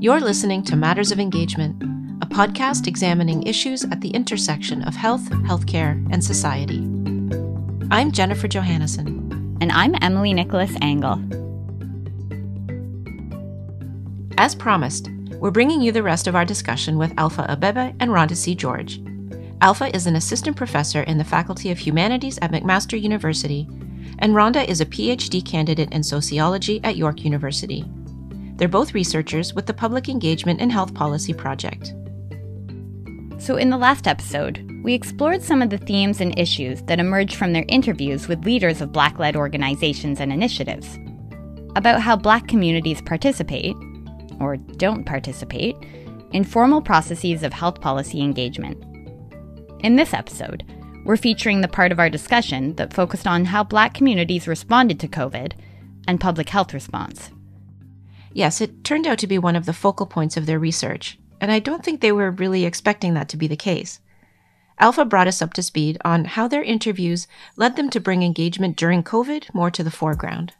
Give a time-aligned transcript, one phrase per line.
[0.00, 1.82] You're listening to Matters of Engagement,
[2.22, 6.78] a podcast examining issues at the intersection of health, healthcare, and society.
[7.90, 9.58] I'm Jennifer Johannesen.
[9.60, 11.18] And I'm Emily Nicholas Angl.
[14.38, 18.36] As promised, we're bringing you the rest of our discussion with Alpha Abebe and Rhonda
[18.36, 18.54] C.
[18.54, 19.02] George.
[19.62, 23.66] Alpha is an assistant professor in the Faculty of Humanities at McMaster University,
[24.20, 27.84] and Rhonda is a PhD candidate in sociology at York University.
[28.58, 31.94] They're both researchers with the Public Engagement and Health Policy Project.
[33.38, 37.36] So, in the last episode, we explored some of the themes and issues that emerged
[37.36, 40.98] from their interviews with leaders of Black led organizations and initiatives
[41.76, 43.76] about how Black communities participate,
[44.40, 45.76] or don't participate,
[46.32, 48.82] in formal processes of health policy engagement.
[49.84, 50.64] In this episode,
[51.04, 55.06] we're featuring the part of our discussion that focused on how Black communities responded to
[55.06, 55.52] COVID
[56.08, 57.30] and public health response.
[58.32, 61.50] Yes, it turned out to be one of the focal points of their research, and
[61.50, 64.00] I don't think they were really expecting that to be the case.
[64.80, 67.26] Alpha brought us up to speed on how their interviews
[67.56, 70.52] led them to bring engagement during COVID more to the foreground.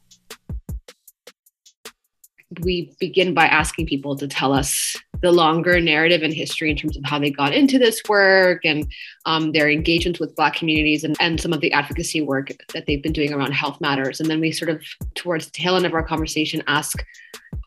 [2.63, 6.97] We begin by asking people to tell us the longer narrative and history in terms
[6.97, 8.91] of how they got into this work and
[9.27, 13.03] um, their engagement with Black communities and, and some of the advocacy work that they've
[13.03, 14.19] been doing around health matters.
[14.19, 14.83] And then we sort of,
[15.15, 17.05] towards the tail end of our conversation, ask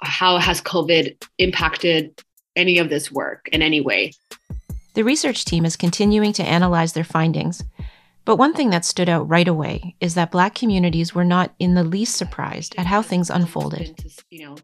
[0.02, 2.22] how has COVID impacted
[2.56, 4.14] any of this work in any way?
[4.94, 7.64] The research team is continuing to analyze their findings.
[8.26, 11.74] But one thing that stood out right away is that Black communities were not in
[11.74, 14.04] the least surprised at how things unfolded.
[14.30, 14.56] You know,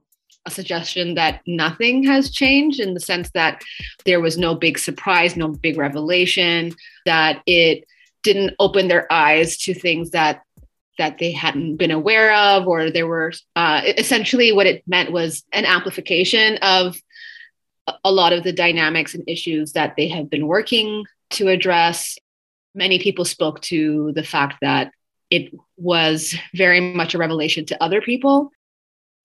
[0.46, 3.64] a suggestion that nothing has changed in the sense that
[4.06, 6.74] there was no big surprise, no big revelation,
[7.06, 7.86] that it
[8.24, 10.42] didn't open their eyes to things that
[10.98, 15.44] that they hadn't been aware of, or there were uh, essentially what it meant was
[15.54, 16.98] an amplification of
[18.04, 22.18] a lot of the dynamics and issues that they have been working to address.
[22.76, 24.92] Many people spoke to the fact that
[25.30, 28.52] it was very much a revelation to other people.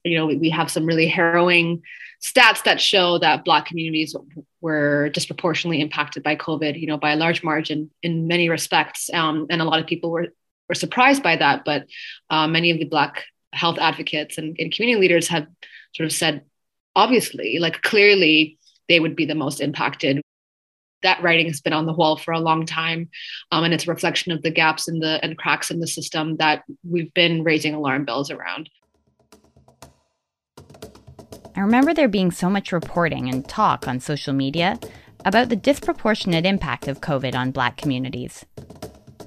[0.04, 1.82] You know, we have some really harrowing
[2.22, 4.14] stats that show that Black communities
[4.60, 9.10] were disproportionately impacted by COVID, you know, by a large margin in many respects.
[9.12, 10.28] Um, and a lot of people were
[10.72, 11.64] were surprised by that.
[11.66, 11.86] But
[12.30, 15.46] uh, many of the Black health advocates and, and community leaders have
[15.94, 16.42] sort of said,
[16.96, 20.22] obviously, like clearly, they would be the most impacted
[21.02, 23.10] that writing has been on the wall for a long time
[23.50, 26.36] um, and it's a reflection of the gaps in the and cracks in the system
[26.36, 28.70] that we've been raising alarm bells around
[31.56, 34.78] i remember there being so much reporting and talk on social media
[35.24, 38.46] about the disproportionate impact of covid on black communities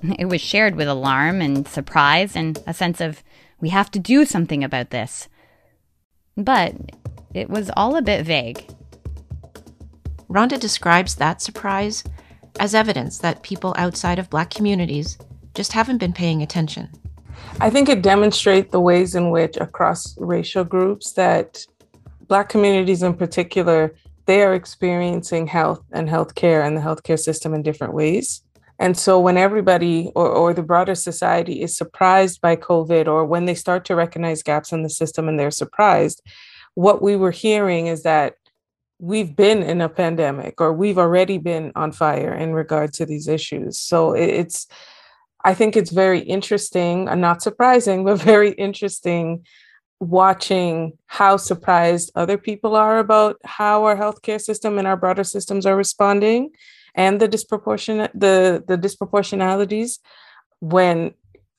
[0.19, 3.23] It was shared with alarm and surprise and a sense of,
[3.59, 5.29] we have to do something about this.
[6.37, 6.75] But
[7.33, 8.67] it was all a bit vague.
[10.29, 12.03] Rhonda describes that surprise
[12.59, 15.17] as evidence that people outside of Black communities
[15.53, 16.89] just haven't been paying attention.
[17.59, 21.65] I think it demonstrates the ways in which across racial groups that
[22.27, 23.93] Black communities in particular,
[24.25, 28.41] they are experiencing health and healthcare and the healthcare system in different ways.
[28.79, 33.45] And so when everybody or, or the broader society is surprised by COVID or when
[33.45, 36.21] they start to recognize gaps in the system and they're surprised,
[36.73, 38.35] what we were hearing is that
[38.99, 43.27] we've been in a pandemic or we've already been on fire in regard to these
[43.27, 43.77] issues.
[43.77, 44.67] So it's,
[45.43, 49.45] I think it's very interesting and not surprising, but very interesting
[50.01, 55.65] watching how surprised other people are about how our healthcare system and our broader systems
[55.65, 56.51] are responding
[56.95, 59.99] and the disproportionate the the disproportionalities
[60.59, 61.13] when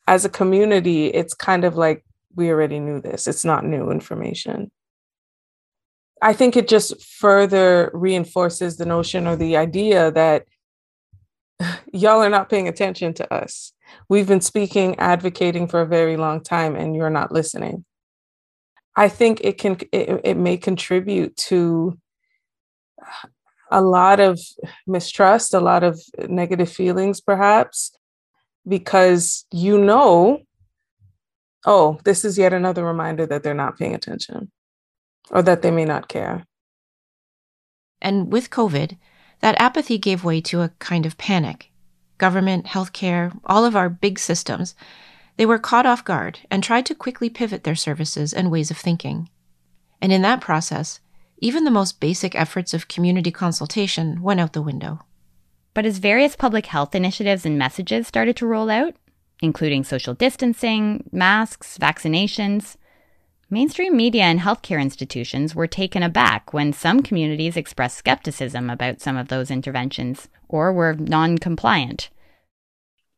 [0.07, 2.05] as a community it's kind of like
[2.37, 3.27] we already knew this.
[3.27, 4.71] It's not new information.
[6.23, 10.45] I think it just further reinforces the notion or the idea that
[11.93, 13.73] y'all are not paying attention to us.
[14.09, 17.85] We've been speaking advocating for a very long time and you're not listening.
[18.95, 21.99] I think it can it, it may contribute to
[23.71, 24.41] a lot of
[24.87, 27.97] mistrust, a lot of negative feelings, perhaps,
[28.67, 30.41] because you know,
[31.65, 34.51] oh, this is yet another reminder that they're not paying attention
[35.31, 36.45] or that they may not care.
[38.01, 38.97] And with COVID,
[39.41, 41.71] that apathy gave way to a kind of panic.
[42.19, 44.75] Government, healthcare, all of our big systems,
[45.37, 48.79] they were caught off guard and tried to quickly pivot their services and ways of
[48.79, 49.29] thinking.
[50.01, 51.01] And in that process,
[51.39, 55.01] even the most basic efforts of community consultation went out the window.
[55.75, 58.95] But as various public health initiatives and messages started to roll out,
[59.43, 62.77] including social distancing, masks, vaccinations,
[63.49, 69.17] Mainstream media and healthcare institutions were taken aback when some communities expressed skepticism about some
[69.17, 72.11] of those interventions or were non compliant.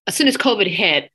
[0.06, 1.10] As soon as COVID hit,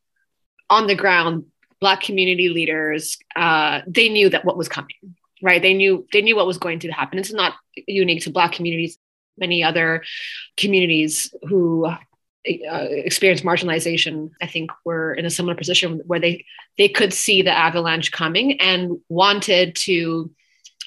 [0.72, 1.46] on the ground,
[1.80, 5.62] Black community leaders, uh, they knew that what was coming, right?
[5.62, 7.20] They knew they knew what was going to happen.
[7.20, 7.54] It's not
[7.88, 8.98] unique to Black communities.
[9.38, 10.04] Many other
[10.58, 11.98] communities who uh,
[12.46, 16.46] experienced marginalization, I think, were in a similar position where they
[16.78, 20.32] they could see the avalanche coming and wanted to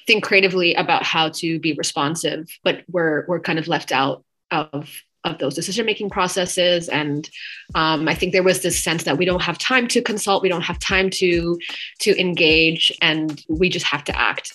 [0.07, 4.91] think creatively about how to be responsive, but were were kind of left out of
[5.27, 6.89] of those decision making processes.
[6.89, 7.29] And
[7.75, 10.49] um, I think there was this sense that we don't have time to consult, we
[10.49, 11.59] don't have time to
[12.01, 14.53] to engage, and we just have to act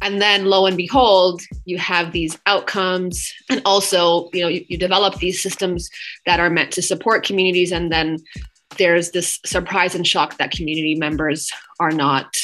[0.00, 4.78] and then lo and behold you have these outcomes and also you know you, you,
[4.78, 5.90] develop these systems
[6.26, 8.18] that are meant to support communities and then
[8.78, 12.34] there's this surprise and shock that community members are not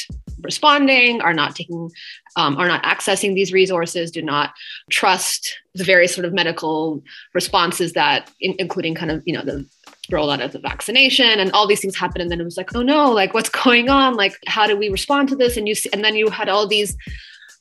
[0.41, 1.91] responding are not taking
[2.37, 4.53] um, are not accessing these resources do not
[4.91, 7.03] trust the various sort of medical
[7.33, 9.67] responses that in, including kind of you know the
[10.11, 12.83] rollout of the vaccination and all these things happen and then it was like oh
[12.83, 14.15] no like what's going on?
[14.15, 15.57] Like how do we respond to this?
[15.57, 16.97] And you see, and then you had all these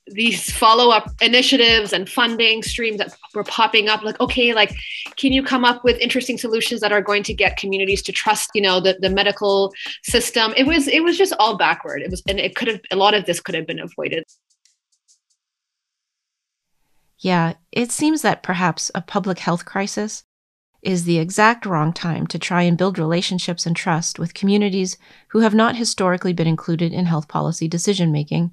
[0.08, 4.76] these follow-up initiatives and funding streams that were popping up like okay like
[5.16, 8.50] can you come up with interesting solutions that are going to get communities to trust
[8.54, 9.74] you know the, the medical
[10.04, 10.54] system?
[10.58, 12.02] It was it was just all backward.
[12.02, 14.24] It was and it could have a lot of this could have been avoided.
[17.20, 20.24] Yeah it seems that perhaps a public health crisis
[20.82, 24.98] is the exact wrong time to try and build relationships and trust with communities
[25.30, 28.52] who have not historically been included in health policy decision making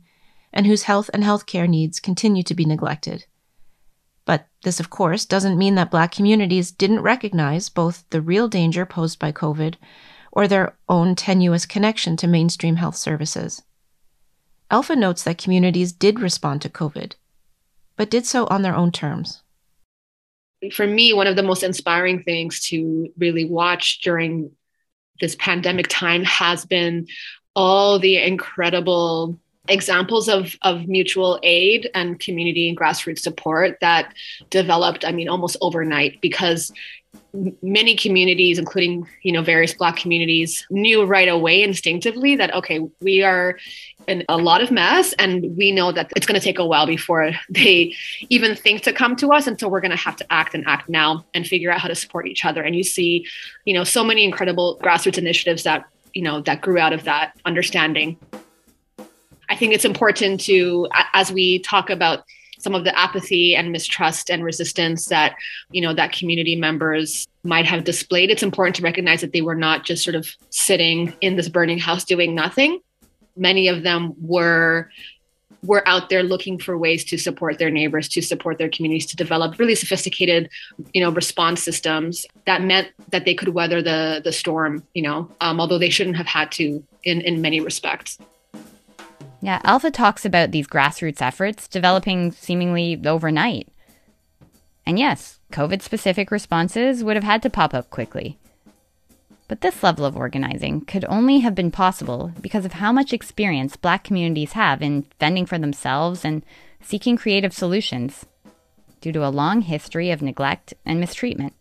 [0.53, 3.27] and whose health and healthcare needs continue to be neglected.
[4.25, 8.85] But this, of course, doesn't mean that Black communities didn't recognize both the real danger
[8.87, 9.77] posed by COVID
[10.33, 13.63] or their own tenuous connection to mainstream health services.
[14.71, 17.15] Alpha notes that communities did respond to COVID,
[17.97, 19.43] but did so on their own terms.
[20.73, 24.53] For me, one of the most inspiring things to really watch during
[25.21, 27.07] this pandemic time has been
[27.57, 29.39] all the incredible
[29.69, 34.15] examples of, of mutual aid and community and grassroots support that
[34.51, 36.73] developed, I mean, almost overnight because
[37.63, 43.23] many communities including you know various black communities knew right away instinctively that okay we
[43.23, 43.57] are
[44.09, 46.87] in a lot of mess and we know that it's going to take a while
[46.87, 47.95] before they
[48.29, 49.47] even think to come to us.
[49.47, 51.89] And so we're going to have to act and act now and figure out how
[51.89, 52.63] to support each other.
[52.63, 53.27] And you see
[53.65, 55.85] you know so many incredible grassroots initiatives that
[56.15, 58.19] you know that grew out of that understanding
[59.51, 62.25] I think it's important to, as we talk about
[62.61, 65.35] some of the apathy and mistrust and resistance that
[65.73, 69.55] you know that community members might have displayed it's important to recognize that they were
[69.55, 72.81] not just sort of sitting in this burning house doing nothing.
[73.37, 74.91] Many of them were
[75.63, 79.17] were out there looking for ways to support their neighbors to support their communities to
[79.17, 80.49] develop really sophisticated
[80.95, 85.31] you know response systems that meant that they could weather the the storm you know
[85.41, 88.19] um, although they shouldn't have had to in in many respects
[89.41, 93.69] yeah, Alpha talks about these grassroots efforts developing seemingly overnight.
[94.87, 98.39] And yes, COVID specific responses would have had to pop up quickly.
[99.49, 103.77] But this level of organizing could only have been possible because of how much experience
[103.77, 106.45] Black communities have in fending for themselves and
[106.81, 108.27] seeking creative solutions,
[109.01, 111.55] due to a long history of neglect and mistreatment.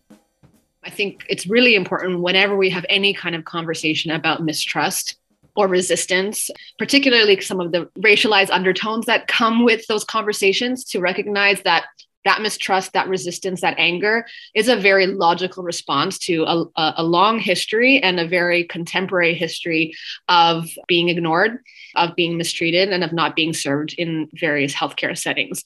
[0.83, 5.18] I think it's really important whenever we have any kind of conversation about mistrust
[5.60, 11.62] or resistance, particularly some of the racialized undertones that come with those conversations, to recognize
[11.63, 11.84] that
[12.24, 14.25] that mistrust, that resistance, that anger
[14.56, 19.94] is a very logical response to a, a, long history and a very contemporary history
[20.30, 21.60] of being ignored,
[21.96, 25.66] of being mistreated, and of not being served in various healthcare settings.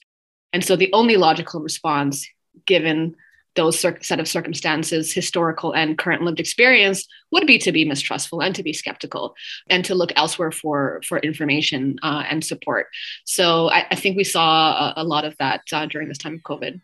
[0.52, 2.26] And so the only logical response,
[2.66, 3.14] given
[3.56, 8.54] those set of circumstances, historical and current lived experience, would be to be mistrustful and
[8.54, 9.34] to be skeptical
[9.68, 12.88] and to look elsewhere for for information uh, and support.
[13.24, 16.34] So I, I, think we saw a, a lot of that uh, during this time
[16.34, 16.80] of COVID.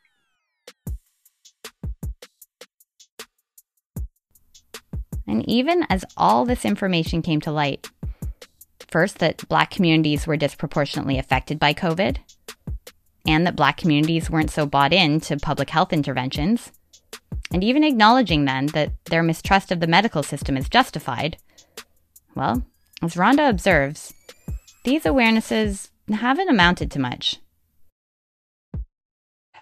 [5.27, 7.89] And even as all this information came to light,
[8.91, 12.17] first that Black communities were disproportionately affected by COVID,
[13.27, 16.73] and that Black communities weren't so bought in to public health interventions,
[17.53, 21.37] and even acknowledging then that their mistrust of the medical system is justified.
[22.35, 22.65] Well,
[23.03, 24.15] as Rhonda observes,
[24.85, 27.37] these awarenesses haven't amounted to much.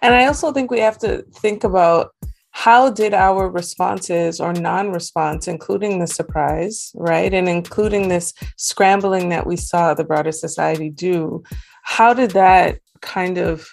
[0.01, 2.11] And I also think we have to think about
[2.51, 9.29] how did our responses or non response, including the surprise, right, and including this scrambling
[9.29, 11.43] that we saw the broader society do,
[11.83, 13.67] how did that kind of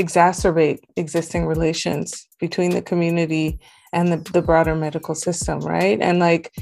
[0.00, 3.58] exacerbate existing relations between the community
[3.92, 6.00] and the, the broader medical system, right?
[6.00, 6.52] And like,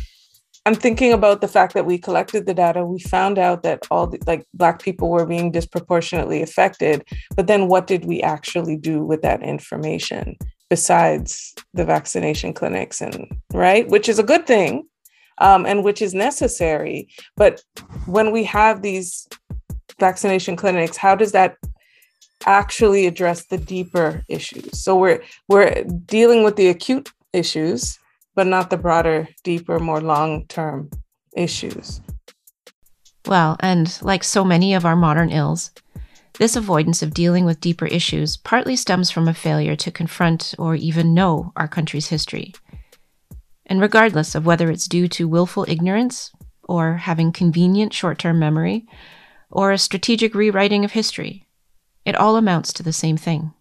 [0.66, 2.86] I'm thinking about the fact that we collected the data.
[2.86, 7.04] We found out that all the, like Black people were being disproportionately affected.
[7.36, 10.36] But then what did we actually do with that information
[10.70, 14.84] besides the vaccination clinics and right, which is a good thing
[15.38, 17.08] um, and which is necessary.
[17.36, 17.62] But
[18.06, 19.28] when we have these
[20.00, 21.56] vaccination clinics, how does that
[22.46, 24.82] actually address the deeper issues?
[24.82, 27.98] So we're we're dealing with the acute issues
[28.34, 30.90] but not the broader, deeper, more long term
[31.36, 32.00] issues.
[33.26, 35.70] Well, and like so many of our modern ills,
[36.38, 40.74] this avoidance of dealing with deeper issues partly stems from a failure to confront or
[40.74, 42.52] even know our country's history.
[43.66, 46.32] And regardless of whether it's due to willful ignorance,
[46.66, 48.86] or having convenient short term memory,
[49.50, 51.43] or a strategic rewriting of history,
[52.04, 53.52] it all amounts to the same thing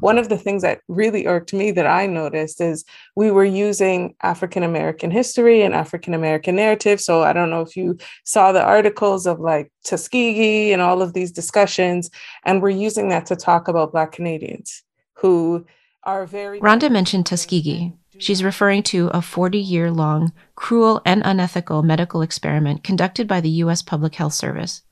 [0.00, 2.84] one of the things that really irked me that I noticed is
[3.16, 7.00] we were using African American history and African American narrative.
[7.00, 11.14] So I don't know if you saw the articles of like Tuskegee and all of
[11.14, 12.10] these discussions,
[12.44, 14.82] and we're using that to talk about Black Canadians
[15.14, 15.66] who
[16.04, 16.60] are very.
[16.60, 17.92] Rhonda mentioned Tuskegee.
[18.18, 23.50] She's referring to a 40 year long, cruel, and unethical medical experiment conducted by the
[23.64, 23.82] U.S.
[23.82, 24.82] Public Health Service.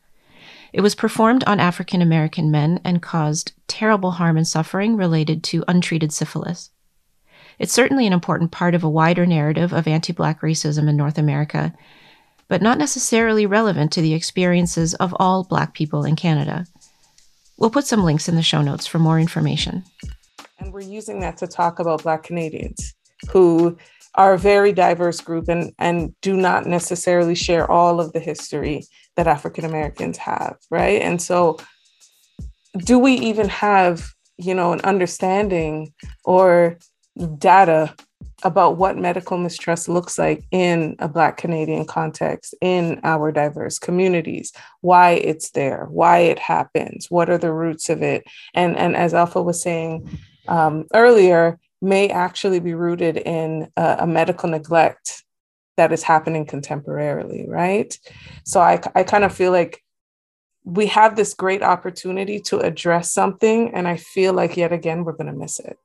[0.72, 5.64] It was performed on African American men and caused terrible harm and suffering related to
[5.66, 6.70] untreated syphilis.
[7.58, 11.18] It's certainly an important part of a wider narrative of anti Black racism in North
[11.18, 11.74] America,
[12.48, 16.66] but not necessarily relevant to the experiences of all Black people in Canada.
[17.58, 19.84] We'll put some links in the show notes for more information.
[20.58, 22.94] And we're using that to talk about Black Canadians
[23.30, 23.76] who
[24.14, 28.84] are a very diverse group and, and do not necessarily share all of the history
[29.20, 31.02] that African Americans have, right?
[31.02, 31.58] And so,
[32.78, 34.08] do we even have,
[34.38, 35.92] you know, an understanding
[36.24, 36.78] or
[37.36, 37.94] data
[38.44, 44.52] about what medical mistrust looks like in a Black Canadian context, in our diverse communities,
[44.80, 48.24] why it's there, why it happens, what are the roots of it?
[48.54, 50.08] And, and as Alpha was saying
[50.48, 55.24] um, earlier, may actually be rooted in a, a medical neglect
[55.76, 57.98] that is happening contemporarily, right?
[58.44, 59.82] So I, I kind of feel like
[60.64, 65.12] we have this great opportunity to address something, and I feel like yet again we're
[65.12, 65.78] going to miss it.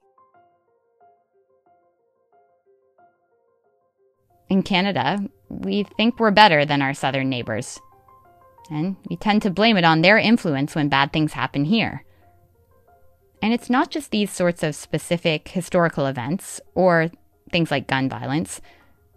[4.50, 7.80] In Canada, we think we're better than our southern neighbors.
[8.70, 12.04] And we tend to blame it on their influence when bad things happen here.
[13.42, 17.12] And it's not just these sorts of specific historical events, or
[17.52, 18.62] things like gun violence,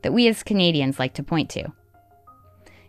[0.03, 1.73] that we as Canadians like to point to.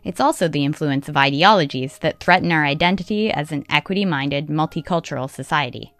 [0.02, 5.28] It's also the influence of ideologies that threaten our identity as an equity minded, multicultural
[5.28, 5.92] society.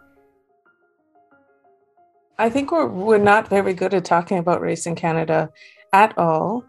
[2.39, 5.51] I think we're, we're not very good at talking about race in Canada
[5.93, 6.65] at all.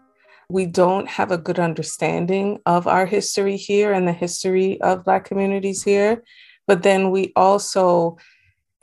[0.49, 5.25] We don't have a good understanding of our history here and the history of Black
[5.25, 6.23] communities here.
[6.67, 8.17] But then we also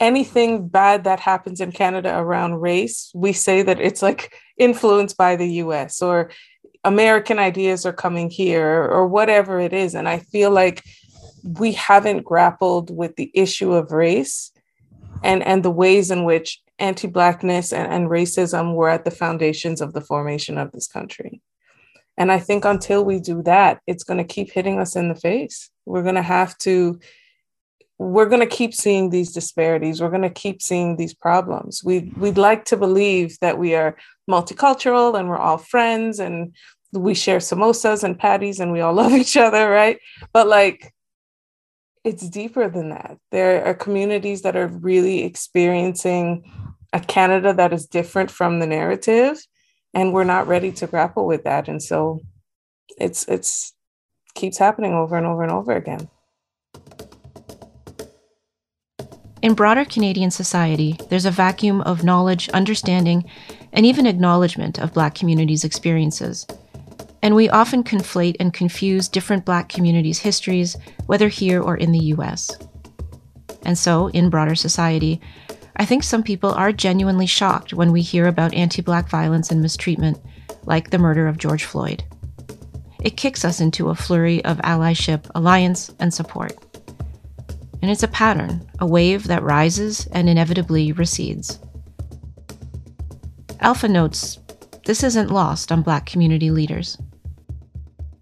[0.01, 5.37] anything bad that happens in Canada around race, we say that it's like influenced by
[5.37, 6.31] the US or
[6.83, 9.95] American ideas are coming here or whatever it is.
[9.95, 10.83] And I feel like
[11.45, 14.51] we haven't grappled with the issue of race
[15.23, 19.83] and, and the ways in which anti Blackness and, and racism were at the foundations
[19.83, 21.43] of the formation of this country.
[22.17, 25.15] And I think until we do that, it's going to keep hitting us in the
[25.15, 25.71] face.
[25.87, 26.99] We're going to have to
[28.01, 30.01] we're going to keep seeing these disparities.
[30.01, 31.85] We're going to keep seeing these problems.
[31.85, 33.95] We we'd like to believe that we are
[34.29, 36.57] multicultural and we're all friends and
[36.93, 39.99] we share samosas and patties and we all love each other, right?
[40.33, 40.95] But like
[42.03, 43.19] it's deeper than that.
[43.33, 46.51] There are communities that are really experiencing
[46.95, 49.37] a Canada that is different from the narrative
[49.93, 52.21] and we're not ready to grapple with that and so
[52.97, 53.75] it's it's
[54.35, 56.09] keeps happening over and over and over again.
[59.43, 63.25] In broader Canadian society, there's a vacuum of knowledge, understanding,
[63.73, 66.47] and even acknowledgement of Black communities' experiences.
[67.23, 72.13] And we often conflate and confuse different Black communities' histories, whether here or in the
[72.17, 72.51] US.
[73.63, 75.23] And so, in broader society,
[75.77, 79.63] I think some people are genuinely shocked when we hear about anti Black violence and
[79.63, 80.19] mistreatment,
[80.67, 82.05] like the murder of George Floyd.
[83.03, 86.59] It kicks us into a flurry of allyship, alliance, and support
[87.83, 91.59] and it's a pattern, a wave that rises and inevitably recedes.
[93.61, 94.39] Alpha notes
[94.87, 96.99] this isn't lost on Black community leaders.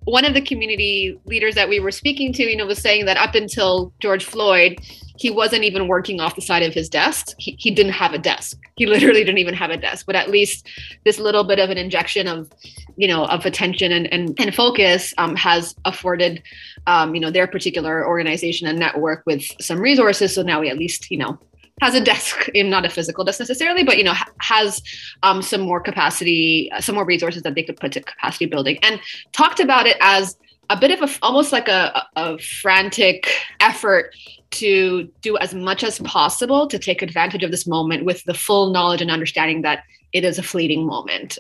[0.05, 3.17] One of the community leaders that we were speaking to, you know, was saying that
[3.17, 4.79] up until George Floyd,
[5.19, 7.35] he wasn't even working off the side of his desk.
[7.39, 8.57] He, he didn't have a desk.
[8.77, 10.07] He literally didn't even have a desk.
[10.07, 10.67] But at least
[11.05, 12.51] this little bit of an injection of,
[12.97, 16.43] you know, of attention and and, and focus um, has afforded,
[16.87, 20.35] um, you know, their particular organization and network with some resources.
[20.35, 21.39] So now we at least, you know,
[21.81, 24.83] has a desk in not a physical desk necessarily but you know ha- has
[25.23, 28.79] um, some more capacity uh, some more resources that they could put to capacity building
[28.83, 30.37] and talked about it as
[30.71, 34.13] a bit of a almost like a, a frantic effort
[34.51, 38.71] to do as much as possible to take advantage of this moment with the full
[38.71, 41.39] knowledge and understanding that it is a fleeting moment.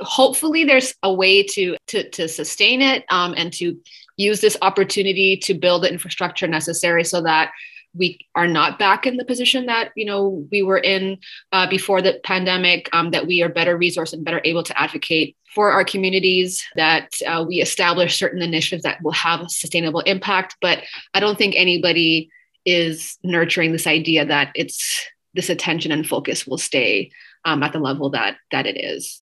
[0.00, 3.78] Hopefully there's a way to to, to sustain it um, and to
[4.16, 7.52] use this opportunity to build the infrastructure necessary so that
[7.94, 11.18] we are not back in the position that you know we were in
[11.52, 15.36] uh, before the pandemic um, that we are better resourced and better able to advocate
[15.54, 20.56] for our communities that uh, we establish certain initiatives that will have a sustainable impact.
[20.60, 20.82] But
[21.14, 22.30] i don't think anybody
[22.64, 27.10] is nurturing this idea that it's this attention and focus will stay
[27.44, 29.22] um, at the level that that it is.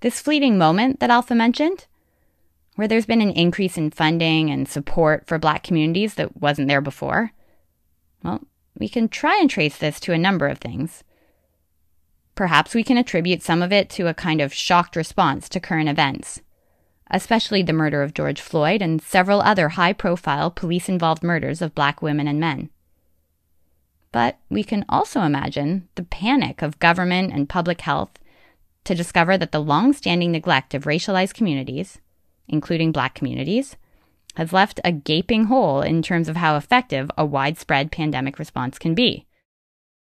[0.00, 1.86] This fleeting moment that alpha mentioned
[2.80, 6.80] where there's been an increase in funding and support for Black communities that wasn't there
[6.80, 7.30] before?
[8.24, 8.40] Well,
[8.78, 11.04] we can try and trace this to a number of things.
[12.34, 15.90] Perhaps we can attribute some of it to a kind of shocked response to current
[15.90, 16.40] events,
[17.10, 21.74] especially the murder of George Floyd and several other high profile police involved murders of
[21.74, 22.70] black women and men.
[24.10, 28.18] But we can also imagine the panic of government and public health
[28.84, 32.00] to discover that the long standing neglect of racialized communities,
[32.50, 33.76] including black communities,
[34.36, 38.94] has left a gaping hole in terms of how effective a widespread pandemic response can
[38.94, 39.26] be.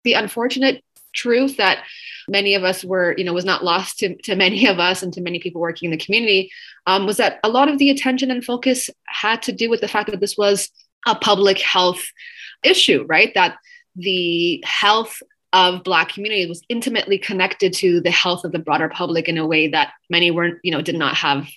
[0.04, 0.82] The unfortunate
[1.14, 1.84] truth that
[2.28, 5.12] many of us were, you know, was not lost to, to many of us and
[5.12, 6.50] to many people working in the community
[6.86, 9.88] um, was that a lot of the attention and focus had to do with the
[9.88, 10.70] fact that this was
[11.06, 12.04] a public health
[12.62, 13.32] issue, right?
[13.34, 13.56] That
[13.94, 19.28] the health of black communities was intimately connected to the health of the broader public
[19.28, 21.48] in a way that many weren't, you know, did not have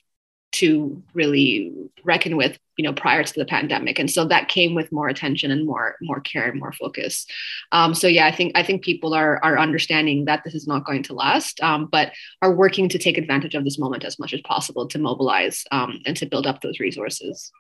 [0.51, 3.99] to really reckon with you know prior to the pandemic.
[3.99, 7.25] And so that came with more attention and more more care and more focus.
[7.71, 10.85] Um, so yeah i think i think people are are understanding that this is not
[10.85, 14.33] going to last um, but are working to take advantage of this moment as much
[14.33, 17.51] as possible to mobilize um, and to build up those resources.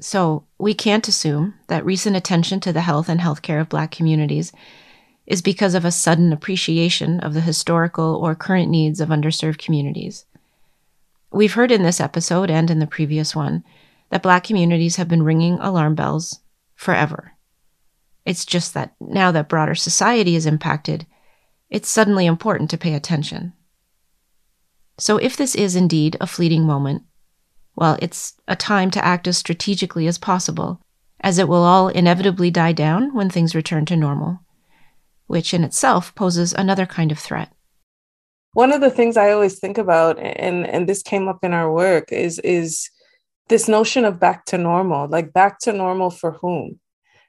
[0.00, 4.52] So we can't assume that recent attention to the health and healthcare of black communities
[5.26, 10.26] is because of a sudden appreciation of the historical or current needs of underserved communities
[11.32, 13.64] We've heard in this episode and in the previous one
[14.10, 16.40] that Black communities have been ringing alarm bells
[16.74, 17.32] forever.
[18.24, 21.06] It's just that now that broader society is impacted,
[21.68, 23.52] it's suddenly important to pay attention.
[24.98, 27.02] So, if this is indeed a fleeting moment,
[27.74, 30.80] well, it's a time to act as strategically as possible,
[31.20, 34.40] as it will all inevitably die down when things return to normal,
[35.26, 37.52] which in itself poses another kind of threat
[38.56, 41.70] one of the things I always think about, and and this came up in our
[41.70, 42.88] work, is is
[43.50, 46.80] this notion of back to normal, like back to normal for whom?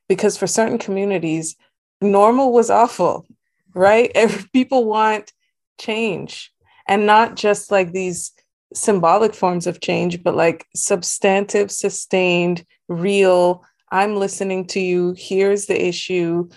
[0.08, 1.58] Because for certain communities,
[2.00, 3.26] normal was awful,
[3.74, 4.10] right?
[4.54, 5.34] People want
[5.78, 6.50] change
[6.88, 8.32] and not just like these
[8.74, 13.66] symbolic forms of change, but like substantive, sustained, real.
[13.92, 15.14] I'm listening to you.
[15.18, 16.48] Here's the issue.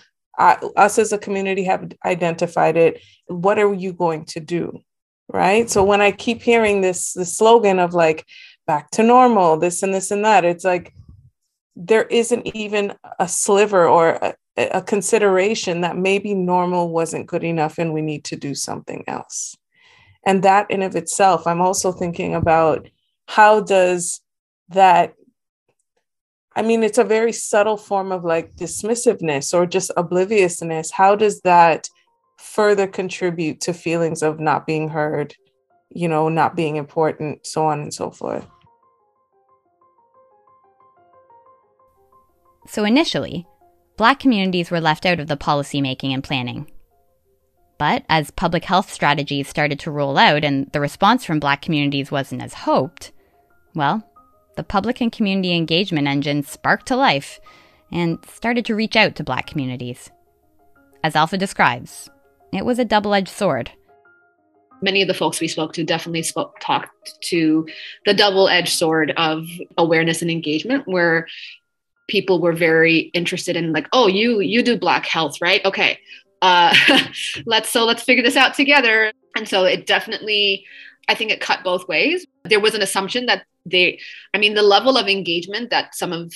[0.75, 3.01] Us as a community have identified it.
[3.27, 4.79] What are you going to do?
[5.27, 5.69] Right.
[5.69, 8.25] So when I keep hearing this, the slogan of like
[8.67, 10.93] back to normal, this and this and that, it's like
[11.75, 17.77] there isn't even a sliver or a, a consideration that maybe normal wasn't good enough
[17.77, 19.55] and we need to do something else.
[20.25, 22.89] And that in of itself, I'm also thinking about
[23.27, 24.21] how does
[24.69, 25.15] that
[26.55, 30.91] I mean, it's a very subtle form of like dismissiveness or just obliviousness.
[30.91, 31.87] How does that
[32.37, 35.35] further contribute to feelings of not being heard,
[35.89, 38.45] you know, not being important, so on and so forth?
[42.67, 43.47] So initially,
[43.97, 46.69] Black communities were left out of the policymaking and planning.
[47.77, 52.11] But as public health strategies started to roll out and the response from Black communities
[52.11, 53.11] wasn't as hoped,
[53.73, 54.10] well,
[54.55, 57.39] the public and community engagement engine sparked to life
[57.91, 60.09] and started to reach out to Black communities.
[61.03, 62.09] As Alpha describes,
[62.53, 63.71] it was a double edged sword.
[64.81, 67.67] Many of the folks we spoke to definitely spoke, talked to
[68.05, 71.27] the double edged sword of awareness and engagement, where
[72.07, 75.63] people were very interested in, like, oh, you you do Black health, right?
[75.65, 75.99] Okay,
[76.41, 76.75] uh,
[77.45, 79.11] let's so let's figure this out together.
[79.35, 80.65] And so it definitely,
[81.07, 82.25] I think it cut both ways.
[82.43, 83.99] There was an assumption that they,
[84.33, 86.33] I mean, the level of engagement that some of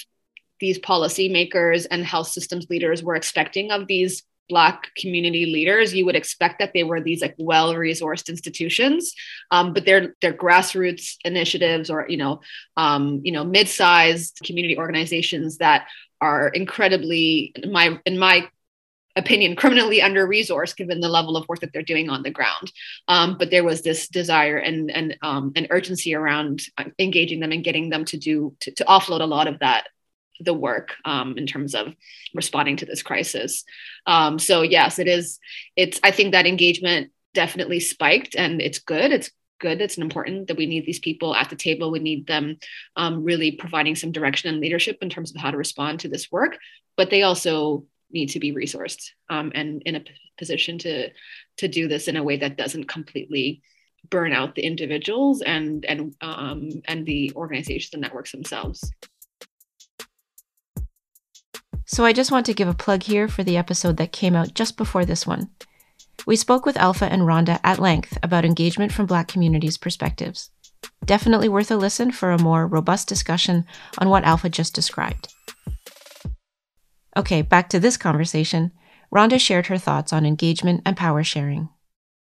[0.59, 6.15] these policymakers and health systems leaders were expecting of these black community leaders you would
[6.15, 9.13] expect that they were these like well resourced institutions
[9.51, 12.39] um, but they're they're grassroots initiatives or you know
[12.77, 15.87] um, you know mid-sized community organizations that
[16.21, 18.47] are incredibly in my in my
[19.15, 22.71] opinion criminally under resourced given the level of work that they're doing on the ground
[23.07, 26.61] um, but there was this desire and and um, an urgency around
[26.99, 29.85] engaging them and getting them to do to, to offload a lot of that
[30.39, 31.93] the work um, in terms of
[32.33, 33.63] responding to this crisis.
[34.05, 35.39] Um, so yes, it is.
[35.75, 35.99] It's.
[36.03, 39.11] I think that engagement definitely spiked, and it's good.
[39.11, 39.81] It's good.
[39.81, 41.91] It's important that we need these people at the table.
[41.91, 42.57] We need them
[42.95, 46.31] um, really providing some direction and leadership in terms of how to respond to this
[46.31, 46.57] work.
[46.97, 51.09] But they also need to be resourced um, and in a p- position to
[51.57, 53.61] to do this in a way that doesn't completely
[54.09, 58.91] burn out the individuals and and um, and the organizations and networks themselves.
[61.87, 64.55] So I just want to give a plug here for the episode that came out
[64.55, 65.51] just before this one.
[66.25, 70.49] We spoke with Alpha and Rhonda at length about engagement from Black communities' perspectives.
[71.05, 73.65] Definitely worth a listen for a more robust discussion
[73.99, 75.34] on what Alpha just described.
[77.17, 78.71] Okay, back to this conversation.
[79.13, 81.69] Rhonda shared her thoughts on engagement and power sharing.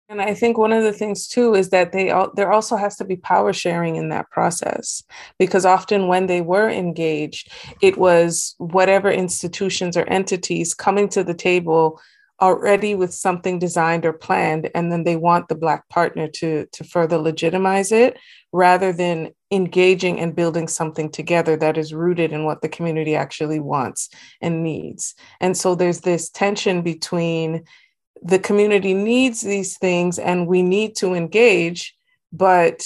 [0.08, 2.96] And I think one of the things too is that they all, there also has
[2.96, 5.02] to be power sharing in that process
[5.38, 7.50] because often when they were engaged,
[7.82, 12.00] it was whatever institutions or entities coming to the table
[12.40, 16.84] already with something designed or planned and then they want the black partner to to
[16.84, 18.18] further legitimize it
[18.52, 23.60] rather than engaging and building something together that is rooted in what the community actually
[23.60, 24.08] wants
[24.40, 27.64] and needs and so there's this tension between
[28.22, 31.96] the community needs these things and we need to engage,
[32.32, 32.84] but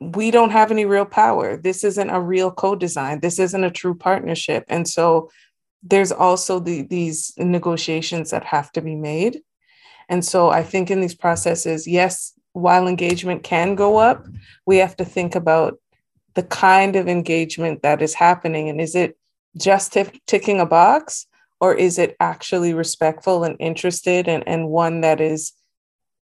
[0.00, 1.56] we don't have any real power.
[1.56, 4.64] This isn't a real co design, this isn't a true partnership.
[4.68, 5.30] And so
[5.82, 9.40] there's also the, these negotiations that have to be made.
[10.08, 14.26] And so I think in these processes, yes, while engagement can go up,
[14.66, 15.78] we have to think about
[16.34, 18.68] the kind of engagement that is happening.
[18.68, 19.16] And is it
[19.56, 21.26] just t- ticking a box?
[21.60, 25.52] or is it actually respectful and interested and, and one that is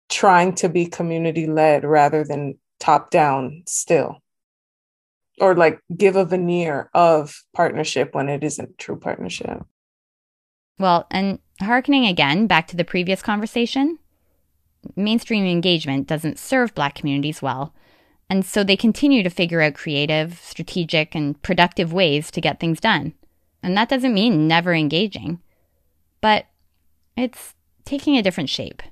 [0.09, 4.19] trying to be community led rather than top down still
[5.41, 9.65] or like give a veneer of partnership when it isn't true partnership
[10.79, 13.99] well and harkening again back to the previous conversation
[14.97, 17.75] mainstream engagement doesn't serve black communities well
[18.31, 22.81] and so they continue to figure out creative strategic and productive ways to get things
[22.81, 23.15] done
[23.65, 25.41] and that doesn't mean never engaging,
[26.21, 26.45] but
[27.17, 27.55] it's
[27.87, 28.83] taking a different shape.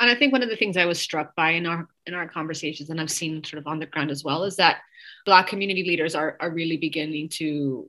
[0.00, 2.26] And I think one of the things I was struck by in our in our
[2.26, 4.78] conversations, and I've seen sort of on the ground as well, is that
[5.26, 7.88] Black community leaders are are really beginning to,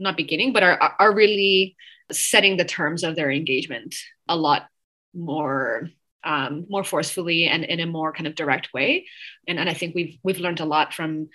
[0.00, 1.76] not beginning, but are are really
[2.10, 3.94] setting the terms of their engagement
[4.28, 4.66] a lot
[5.14, 5.88] more
[6.24, 9.06] um, more forcefully and in a more kind of direct way.
[9.46, 11.28] And and I think we've we've learned a lot from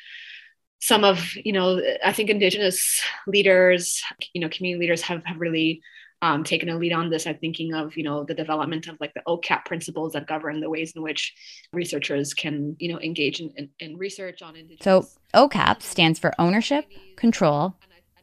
[0.86, 5.82] some of you know i think indigenous leaders you know community leaders have, have really
[6.22, 9.14] um, taken a lead on this i'm thinking of you know the development of like
[9.14, 11.34] the ocap principles that govern the ways in which
[11.74, 16.34] researchers can you know engage in, in, in research on indigenous so ocap stands for
[16.40, 17.76] ownership control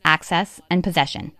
[0.04, 1.32] access and possession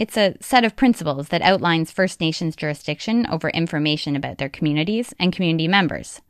[0.00, 5.14] it's a set of principles that outlines First Nations jurisdiction over information about their communities
[5.20, 6.20] and community members.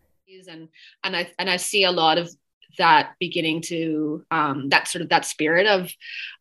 [0.49, 0.69] And,
[1.05, 2.29] and I and I see a lot of
[2.79, 5.91] that beginning to um, that sort of that spirit of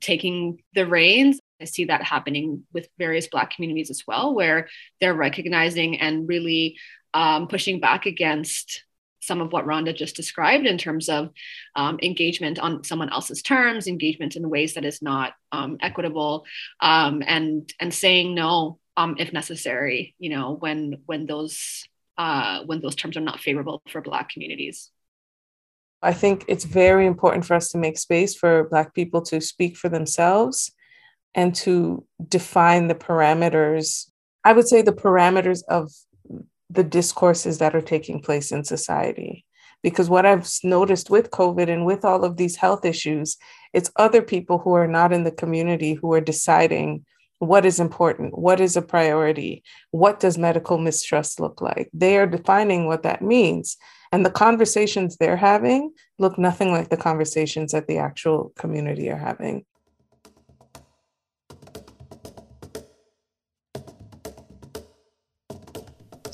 [0.02, 4.70] taking the reins I see that happening with various Black communities as well, where
[5.02, 6.78] they're recognizing and really
[7.14, 8.84] um, pushing back against
[9.20, 11.30] some of what Rhonda just described in terms of
[11.76, 16.46] um, engagement on someone else's terms, engagement in ways that is not um, equitable,
[16.80, 20.16] um, and and saying no um, if necessary.
[20.20, 21.84] You know, when when those
[22.18, 24.92] uh, when those terms are not favorable for Black communities.
[26.02, 29.76] I think it's very important for us to make space for Black people to speak
[29.76, 30.72] for themselves
[31.36, 34.10] and to define the parameters.
[34.44, 35.92] I would say the parameters of
[36.70, 39.46] the discourses that are taking place in society.
[39.82, 43.38] Because what I've noticed with COVID and with all of these health issues,
[43.74, 47.06] it's other people who are not in the community who are deciding
[47.40, 51.90] what is important, what is a priority, what does medical mistrust look like.
[51.94, 53.78] They are defining what that means.
[54.12, 59.18] And the conversations they're having look nothing like the conversations that the actual community are
[59.18, 59.66] having.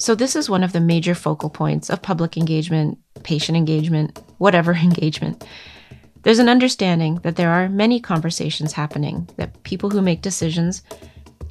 [0.06, 4.72] So, this is one of the major focal points of public engagement, patient engagement, whatever
[4.76, 5.44] engagement.
[6.22, 10.84] There's an understanding that there are many conversations happening that people who make decisions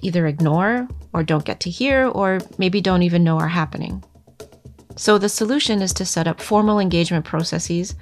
[0.02, 4.04] either ignore or don't get to hear or maybe don't even know are happening.
[4.94, 7.96] So, the solution is to set up formal engagement processes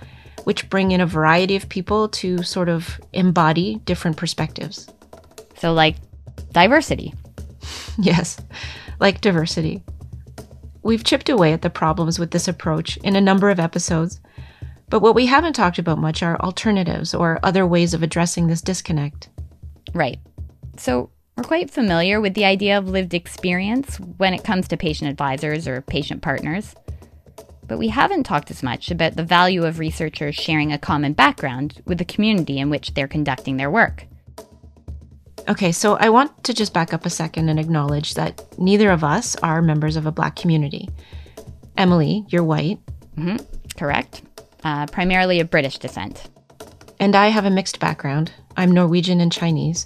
[0.44, 4.86] which bring in a variety of people to sort of embody different perspectives.
[5.56, 5.96] So, like
[6.52, 7.14] diversity.
[7.96, 8.36] yes,
[9.00, 9.82] like diversity.
[10.82, 14.20] We've chipped away at the problems with this approach in a number of episodes,
[14.90, 18.60] but what we haven't talked about much are alternatives or other ways of addressing this
[18.60, 19.28] disconnect.
[19.94, 20.18] Right.
[20.76, 25.10] So, we're quite familiar with the idea of lived experience when it comes to patient
[25.10, 26.74] advisors or patient partners.
[27.66, 31.80] But we haven't talked as much about the value of researchers sharing a common background
[31.86, 34.06] with the community in which they're conducting their work.
[35.48, 39.02] Okay, so I want to just back up a second and acknowledge that neither of
[39.02, 40.88] us are members of a Black community.
[41.76, 42.78] Emily, you're white.
[43.16, 43.36] Mm-hmm.
[43.76, 44.22] Correct.
[44.62, 46.28] Uh, primarily of British descent.
[47.00, 48.30] And I have a mixed background.
[48.56, 49.84] I'm Norwegian and Chinese.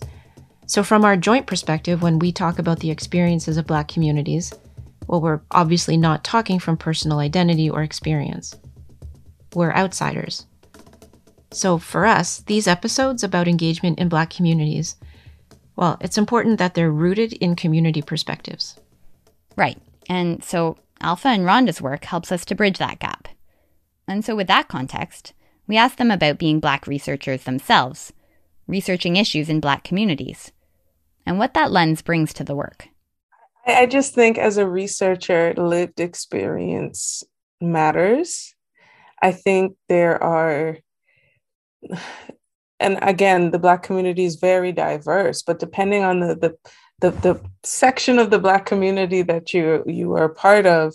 [0.67, 4.53] So, from our joint perspective, when we talk about the experiences of Black communities,
[5.07, 8.55] well, we're obviously not talking from personal identity or experience.
[9.55, 10.45] We're outsiders.
[11.53, 14.97] So, for us, these episodes about engagement in Black communities
[15.77, 18.77] well, it's important that they're rooted in community perspectives.
[19.57, 19.79] Right.
[20.09, 23.29] And so Alpha and Rhonda's work helps us to bridge that gap.
[24.09, 25.33] And so, with that context,
[25.67, 28.13] we asked them about being Black researchers themselves,
[28.69, 30.53] researching issues in Black communities,
[31.27, 32.89] and what that lens brings to the work.
[33.67, 37.25] I just think as a researcher, lived experience
[37.61, 38.55] matters.
[39.21, 40.79] I think there are
[42.81, 46.57] and again, the Black community is very diverse, but depending on the, the
[47.01, 50.95] the the section of the Black community that you you are part of,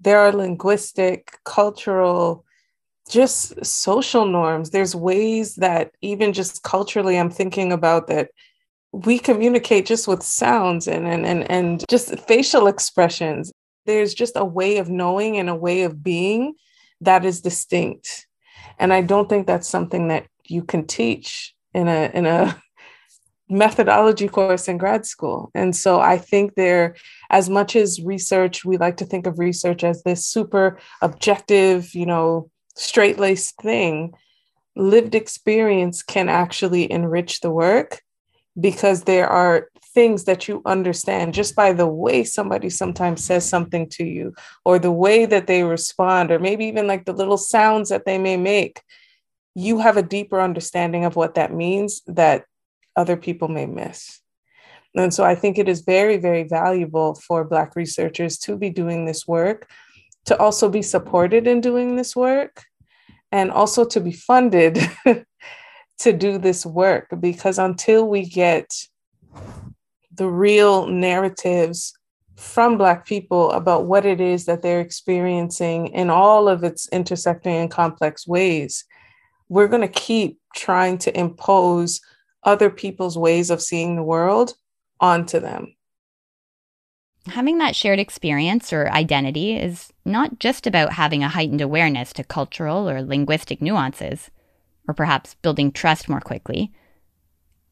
[0.00, 2.44] there are linguistic, cultural,
[3.08, 4.70] just social norms.
[4.70, 8.30] There's ways that even just culturally, I'm thinking about that
[8.92, 13.52] we communicate just with sounds and and and, and just facial expressions.
[13.86, 16.54] There's just a way of knowing and a way of being
[17.00, 18.26] that is distinct.
[18.78, 22.60] And I don't think that's something that you can teach in a in a
[23.50, 25.50] methodology course in grad school.
[25.54, 26.96] And so I think there,
[27.30, 32.04] as much as research, we like to think of research as this super objective, you
[32.04, 34.12] know, straight laced thing,
[34.76, 38.02] lived experience can actually enrich the work
[38.58, 43.88] because there are things that you understand just by the way somebody sometimes says something
[43.88, 44.32] to you
[44.64, 48.18] or the way that they respond or maybe even like the little sounds that they
[48.18, 48.82] may make
[49.58, 52.44] you have a deeper understanding of what that means that
[52.94, 54.20] other people may miss.
[54.94, 59.04] And so I think it is very, very valuable for Black researchers to be doing
[59.04, 59.68] this work,
[60.26, 62.62] to also be supported in doing this work,
[63.32, 64.78] and also to be funded
[65.98, 67.08] to do this work.
[67.18, 68.72] Because until we get
[70.14, 71.92] the real narratives
[72.36, 77.56] from Black people about what it is that they're experiencing in all of its intersecting
[77.56, 78.84] and complex ways,
[79.48, 82.00] we're going to keep trying to impose
[82.42, 84.54] other people's ways of seeing the world
[85.00, 85.74] onto them.
[87.26, 92.24] Having that shared experience or identity is not just about having a heightened awareness to
[92.24, 94.30] cultural or linguistic nuances,
[94.86, 96.72] or perhaps building trust more quickly.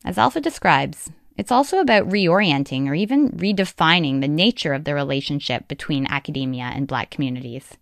[0.04, 5.68] As Alpha describes, it's also about reorienting or even redefining the nature of the relationship
[5.68, 7.76] between academia and Black communities.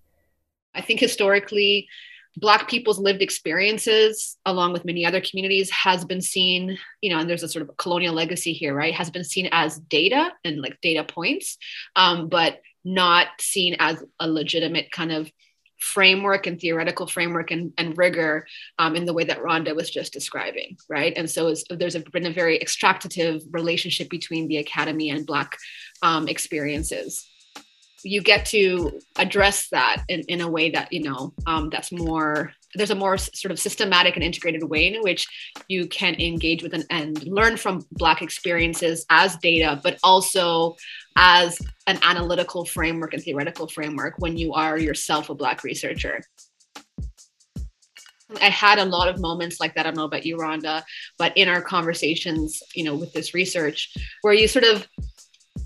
[0.74, 1.88] I think historically,
[2.36, 7.30] Black people's lived experiences, along with many other communities, has been seen, you know, and
[7.30, 8.94] there's a sort of colonial legacy here, right?
[8.94, 11.58] Has been seen as data and like data points,
[11.94, 15.30] um, but not seen as a legitimate kind of
[15.78, 18.46] framework and theoretical framework and, and rigor
[18.78, 21.12] um, in the way that Rhonda was just describing, right?
[21.16, 25.58] And so there's a, been a very extractive relationship between the academy and Black
[26.02, 27.28] um, experiences
[28.04, 32.52] you get to address that in, in a way that you know um, that's more
[32.76, 35.26] there's a more sort of systematic and integrated way in which
[35.68, 40.76] you can engage with an, and learn from black experiences as data but also
[41.16, 46.20] as an analytical framework and theoretical framework when you are yourself a black researcher
[48.40, 49.86] I had a lot of moments like that.
[49.86, 50.82] I don't know about you, Rhonda,
[51.18, 54.88] but in our conversations, you know, with this research, where you sort of,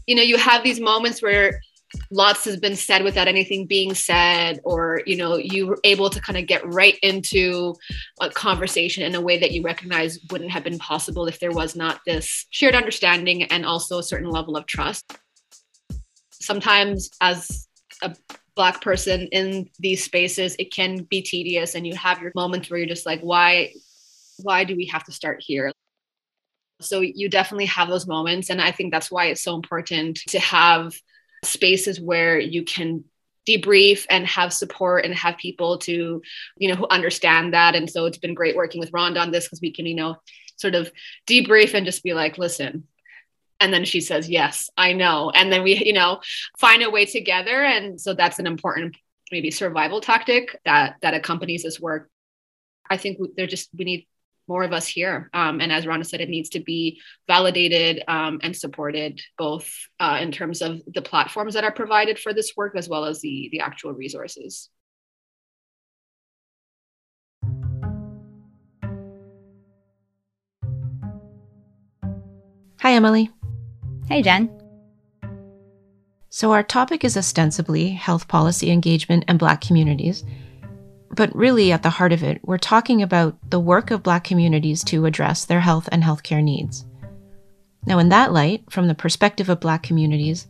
[0.07, 1.61] you know, you have these moments where
[2.11, 6.21] lots has been said without anything being said or you know you were able to
[6.21, 7.75] kind of get right into
[8.21, 11.75] a conversation in a way that you recognize wouldn't have been possible if there was
[11.75, 15.19] not this shared understanding and also a certain level of trust.
[16.31, 17.69] Sometimes as
[18.03, 18.15] a
[18.55, 22.79] black person in these spaces it can be tedious and you have your moments where
[22.79, 23.73] you're just like why
[24.43, 25.73] why do we have to start here?
[26.81, 30.39] So you definitely have those moments and i think that's why it's so important to
[30.39, 30.93] have
[31.45, 33.05] spaces where you can
[33.49, 36.21] debrief and have support and have people to
[36.59, 37.75] you know who understand that.
[37.75, 40.17] And so it's been great working with rhonda on this because we can you know
[40.57, 40.91] sort of
[41.27, 42.85] debrief and just be like listen
[43.61, 45.31] and then she says yes i know.
[45.35, 46.21] And then we you know
[46.59, 47.63] find a way together.
[47.63, 48.97] And so that's an important
[49.31, 52.11] maybe survival tactic that that accompanies this work.
[52.91, 54.07] I think they're just we need
[54.49, 55.31] more of us here.
[55.35, 60.19] Um, and as Rhonda said, it needs to be validated um, and supported both uh,
[60.21, 63.49] in terms of the platforms that are provided for this work as well as the,
[63.53, 64.71] the actual resources.
[72.81, 73.31] Hi, Emily.
[74.09, 74.51] Hey, Jen.
[76.31, 80.25] So, our topic is ostensibly health policy engagement and Black communities.
[81.11, 84.85] But really, at the heart of it, we're talking about the work of Black communities
[84.85, 86.85] to address their health and healthcare needs.
[87.87, 90.47] Now, in that light, from the perspective of Black communities,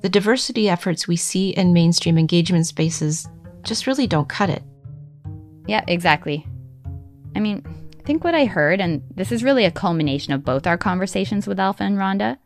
[0.00, 3.28] the diversity efforts we see in mainstream engagement spaces
[3.62, 4.62] just really don't cut it.
[5.66, 6.46] Yeah, exactly.
[7.36, 7.62] I mean,
[7.98, 11.46] I think what I heard, and this is really a culmination of both our conversations
[11.46, 12.38] with Alpha and Rhonda,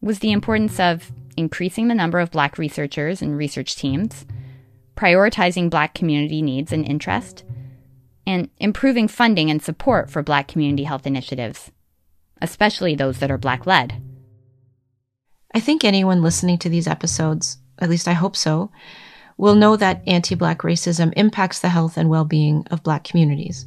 [0.00, 4.26] was the importance of increasing the number of Black researchers and research teams
[4.96, 7.44] prioritizing Black community needs and interest,
[8.26, 11.70] and improving funding and support for Black community health initiatives,
[12.40, 14.02] especially those that are Black led.
[15.54, 18.70] I think anyone listening to these episodes, at least I hope so,
[19.36, 23.66] will know that anti Black racism impacts the health and well being of Black communities.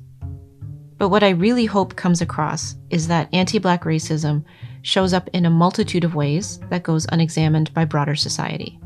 [0.97, 4.43] But what I really hope comes across is that anti Black racism
[4.81, 8.79] shows up in a multitude of ways that goes unexamined by broader society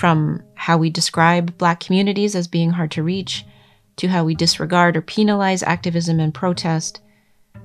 [0.00, 3.44] from how we describe Black communities as being hard to reach,
[3.96, 7.02] to how we disregard or penalize activism and protest,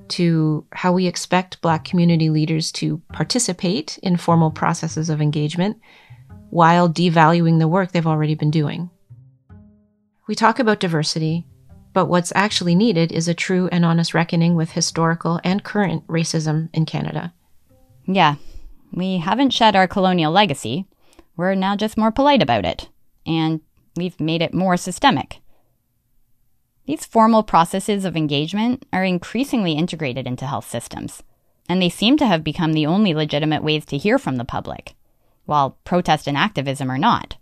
[0.09, 5.77] to how we expect Black community leaders to participate in formal processes of engagement
[6.49, 8.89] while devaluing the work they've already been doing.
[10.27, 11.47] We talk about diversity,
[11.93, 16.67] but what's actually needed is a true and honest reckoning with historical and current racism
[16.73, 17.33] in Canada.
[18.05, 18.35] Yeah,
[18.91, 20.85] we haven't shed our colonial legacy,
[21.37, 22.89] we're now just more polite about it,
[23.25, 23.61] and
[23.95, 25.41] we've made it more systemic.
[26.85, 31.23] These formal processes of engagement are increasingly integrated into health systems,
[31.67, 34.93] and they seem to have become the only legitimate ways to hear from the public,
[35.45, 37.37] while protest and activism are not.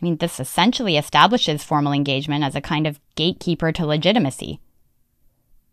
[0.00, 4.60] I mean, this essentially establishes formal engagement as a kind of gatekeeper to legitimacy.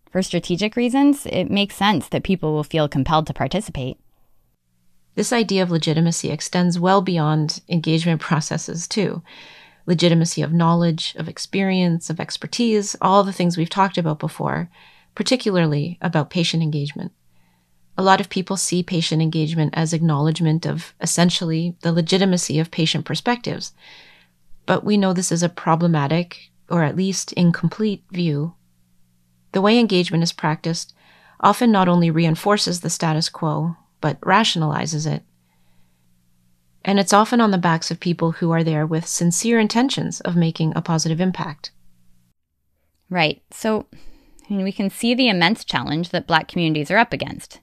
[0.10, 3.98] For strategic reasons, it makes sense that people will feel compelled to participate.
[5.16, 9.22] This idea of legitimacy extends well beyond engagement processes, too.
[9.86, 14.70] Legitimacy of knowledge, of experience, of expertise, all the things we've talked about before,
[15.14, 17.12] particularly about patient engagement.
[17.96, 23.06] A lot of people see patient engagement as acknowledgement of essentially the legitimacy of patient
[23.06, 23.74] perspectives.
[24.66, 28.56] But we know this is a problematic, or at least incomplete, view.
[29.52, 30.96] The way engagement is practiced
[31.40, 35.24] often not only reinforces the status quo, but rationalizes it.
[36.84, 40.36] And it's often on the backs of people who are there with sincere intentions of
[40.36, 41.72] making a positive impact.
[43.10, 43.42] Right.
[43.50, 43.88] So
[44.50, 47.62] I mean, we can see the immense challenge that Black communities are up against.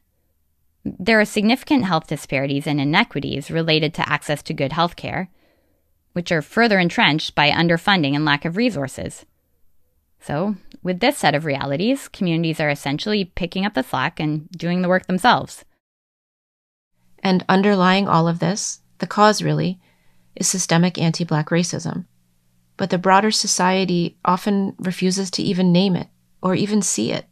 [0.83, 5.29] There are significant health disparities and inequities related to access to good health care,
[6.15, 9.27] which are further entrenched by underfunding and lack of resources.
[10.21, 14.81] So, with this set of realities, communities are essentially picking up the slack and doing
[14.81, 15.67] the work themselves.
[17.21, 19.79] And underlying all of this, the cause really,
[20.37, 22.07] is systemic anti Black racism.
[22.77, 26.09] But the broader society often refuses to even name it
[26.43, 27.27] or even see it.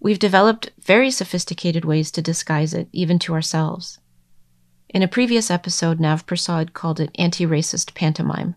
[0.00, 3.98] We've developed very sophisticated ways to disguise it, even to ourselves.
[4.88, 8.54] In a previous episode, Nav Persaud called it anti racist pantomime,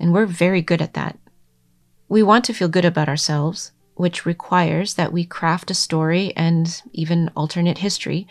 [0.00, 1.18] and we're very good at that.
[2.08, 6.82] We want to feel good about ourselves, which requires that we craft a story and
[6.92, 8.26] even alternate history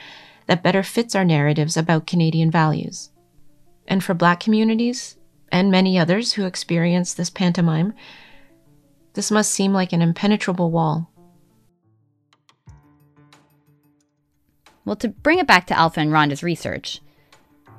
[0.52, 3.10] that better fits our narratives about Canadian values.
[3.88, 5.16] And for Black communities,
[5.50, 7.94] and many others who experience this pantomime,
[9.14, 11.10] this must seem like an impenetrable wall.
[14.84, 17.00] Well, to bring it back to Alpha and Rhonda's research,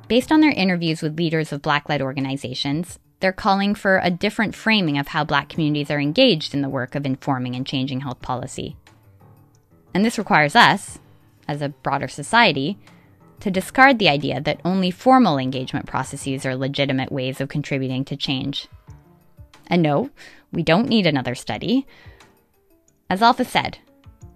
[0.09, 4.55] based on their interviews with leaders of Black led organizations, they're calling for a different
[4.55, 8.23] framing of how Black communities are engaged in the work of informing and changing health
[8.23, 8.79] policy.
[9.93, 10.99] And this requires us,
[11.49, 12.79] as a broader society,
[13.41, 18.17] to discard the idea that only formal engagement processes are legitimate ways of contributing to
[18.17, 18.69] change.
[19.67, 20.11] And no,
[20.53, 21.87] we don't need another study.
[23.11, 23.79] As Alpha said,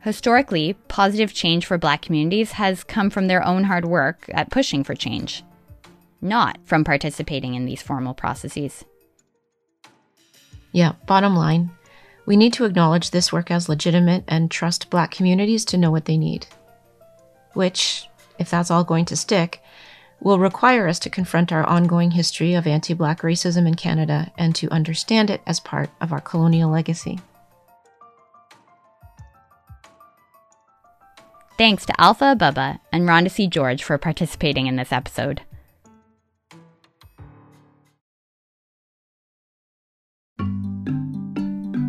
[0.01, 4.83] historically, positive change for Black communities has come from their own hard work at pushing
[4.83, 5.45] for change,
[6.21, 8.85] not from participating in these formal processes.
[10.73, 11.71] Yeah, bottom line,
[12.27, 16.07] we need to acknowledge this work as legitimate and trust Black communities to know what
[16.07, 16.47] they need.
[17.57, 18.07] Which,
[18.39, 19.63] if that's all going to stick,
[20.21, 24.55] will require us to confront our ongoing history of anti Black racism in Canada and
[24.57, 27.19] to understand it as part of our colonial legacy.
[31.57, 33.47] Thanks to Alpha Abebe and Rhonda C.
[33.47, 35.41] George for participating in this episode.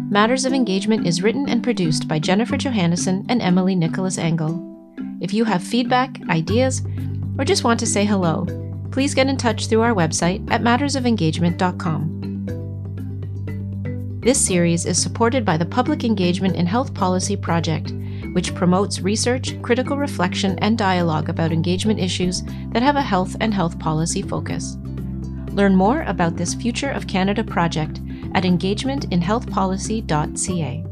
[0.09, 4.76] Matters of Engagement is written and produced by Jennifer Johannesen and Emily Nicholas Angl.
[5.20, 6.84] If you have feedback, ideas,
[7.38, 8.45] or just want to say hello,
[8.91, 12.13] please get in touch through our website at mattersofengagement.com.
[14.22, 17.93] This series is supported by the Public Engagement in Health Policy Project,
[18.34, 23.53] which promotes research, critical reflection, and dialogue about engagement issues that have a health and
[23.53, 24.78] health policy focus.
[25.51, 27.99] Learn more about this Future of Canada project
[28.36, 30.84] at engagementinhealthpolicy.ca.